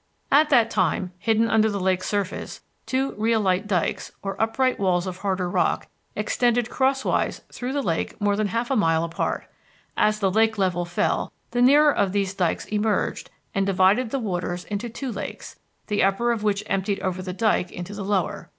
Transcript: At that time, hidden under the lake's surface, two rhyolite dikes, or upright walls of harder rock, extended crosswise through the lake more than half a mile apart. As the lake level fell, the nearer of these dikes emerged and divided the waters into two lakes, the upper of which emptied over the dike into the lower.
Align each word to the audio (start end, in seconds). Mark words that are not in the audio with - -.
At 0.31 0.49
that 0.49 0.71
time, 0.71 1.11
hidden 1.19 1.47
under 1.47 1.69
the 1.69 1.79
lake's 1.79 2.09
surface, 2.09 2.61
two 2.87 3.11
rhyolite 3.19 3.67
dikes, 3.67 4.11
or 4.23 4.35
upright 4.41 4.79
walls 4.79 5.05
of 5.05 5.17
harder 5.17 5.47
rock, 5.47 5.89
extended 6.15 6.71
crosswise 6.71 7.41
through 7.51 7.73
the 7.73 7.83
lake 7.83 8.19
more 8.19 8.35
than 8.35 8.47
half 8.47 8.71
a 8.71 8.75
mile 8.75 9.03
apart. 9.03 9.45
As 9.95 10.17
the 10.17 10.31
lake 10.31 10.57
level 10.57 10.85
fell, 10.85 11.31
the 11.51 11.61
nearer 11.61 11.93
of 11.93 12.13
these 12.13 12.33
dikes 12.33 12.65
emerged 12.69 13.29
and 13.53 13.63
divided 13.63 14.09
the 14.09 14.17
waters 14.17 14.65
into 14.65 14.89
two 14.89 15.11
lakes, 15.11 15.59
the 15.85 16.01
upper 16.01 16.31
of 16.31 16.41
which 16.41 16.63
emptied 16.65 16.99
over 17.01 17.21
the 17.21 17.31
dike 17.31 17.71
into 17.71 17.93
the 17.93 18.03
lower. 18.03 18.49